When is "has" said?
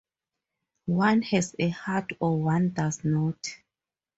1.21-1.55